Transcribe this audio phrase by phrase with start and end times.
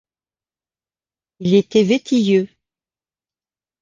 [1.41, 2.49] Il était vétilleux.